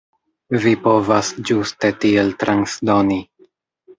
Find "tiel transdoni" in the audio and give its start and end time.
2.05-3.21